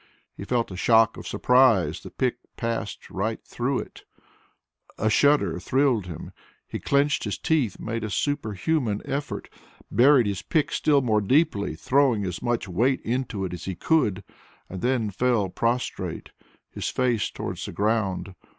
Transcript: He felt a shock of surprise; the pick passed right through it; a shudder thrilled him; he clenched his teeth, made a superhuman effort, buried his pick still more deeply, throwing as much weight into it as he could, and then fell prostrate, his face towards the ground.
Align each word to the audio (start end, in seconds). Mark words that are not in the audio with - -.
He 0.35 0.45
felt 0.45 0.71
a 0.71 0.75
shock 0.75 1.15
of 1.15 1.27
surprise; 1.27 2.01
the 2.01 2.09
pick 2.09 2.37
passed 2.57 3.11
right 3.11 3.39
through 3.45 3.77
it; 3.81 4.01
a 4.97 5.11
shudder 5.11 5.59
thrilled 5.59 6.07
him; 6.07 6.31
he 6.67 6.79
clenched 6.79 7.23
his 7.23 7.37
teeth, 7.37 7.79
made 7.79 8.03
a 8.03 8.09
superhuman 8.09 9.03
effort, 9.05 9.47
buried 9.91 10.25
his 10.25 10.41
pick 10.41 10.71
still 10.71 11.03
more 11.03 11.21
deeply, 11.21 11.75
throwing 11.75 12.25
as 12.25 12.41
much 12.41 12.67
weight 12.67 13.01
into 13.01 13.45
it 13.45 13.53
as 13.53 13.65
he 13.65 13.75
could, 13.75 14.23
and 14.71 14.81
then 14.81 15.11
fell 15.11 15.49
prostrate, 15.49 16.31
his 16.71 16.87
face 16.89 17.29
towards 17.29 17.67
the 17.67 17.71
ground. 17.71 18.33